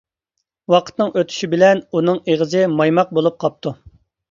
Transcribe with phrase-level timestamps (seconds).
[0.73, 3.79] ۋاقىتنىڭ ئۆتۈشى بىلەن ئۇنىڭ ئېغىزى مايماق بولۇپ قاپتۇ.